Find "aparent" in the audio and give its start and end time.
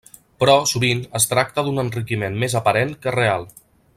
2.63-2.97